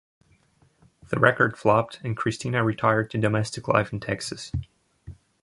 The 1.09 1.19
record 1.19 1.55
flopped, 1.55 1.99
and 2.03 2.17
Cristina 2.17 2.65
retired 2.65 3.11
to 3.11 3.19
domestic 3.19 3.67
life 3.67 3.93
in 3.93 3.99
Texas. 3.99 4.51